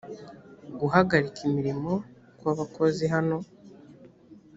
guhagarika 0.79 1.39
imirimo 1.49 1.93
kw 2.39 2.45
abakozi 2.53 3.03
hano 3.13 3.37